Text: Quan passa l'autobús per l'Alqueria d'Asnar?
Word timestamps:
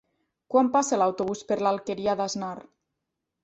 Quan 0.53 0.71
passa 0.75 0.99
l'autobús 1.01 1.45
per 1.53 1.59
l'Alqueria 1.67 2.19
d'Asnar? 2.23 2.59